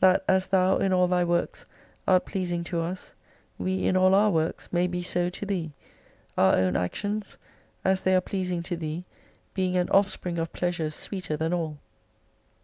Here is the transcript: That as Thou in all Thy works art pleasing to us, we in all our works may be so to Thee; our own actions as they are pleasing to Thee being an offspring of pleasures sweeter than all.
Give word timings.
That 0.00 0.24
as 0.26 0.48
Thou 0.48 0.78
in 0.78 0.92
all 0.92 1.06
Thy 1.06 1.22
works 1.22 1.64
art 2.08 2.26
pleasing 2.26 2.64
to 2.64 2.80
us, 2.80 3.14
we 3.58 3.86
in 3.86 3.96
all 3.96 4.12
our 4.12 4.28
works 4.28 4.68
may 4.72 4.88
be 4.88 5.04
so 5.04 5.30
to 5.30 5.46
Thee; 5.46 5.70
our 6.36 6.56
own 6.56 6.74
actions 6.74 7.38
as 7.84 8.00
they 8.00 8.16
are 8.16 8.20
pleasing 8.20 8.64
to 8.64 8.76
Thee 8.76 9.04
being 9.54 9.76
an 9.76 9.88
offspring 9.90 10.36
of 10.36 10.52
pleasures 10.52 10.96
sweeter 10.96 11.36
than 11.36 11.52
all. 11.52 11.78